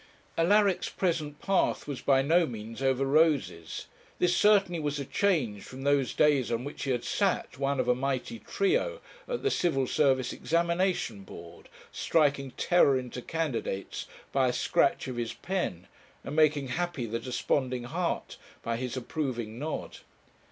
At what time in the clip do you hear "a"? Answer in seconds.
4.99-5.05, 7.87-7.93, 14.47-14.53